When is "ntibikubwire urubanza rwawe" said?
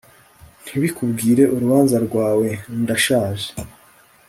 0.63-2.47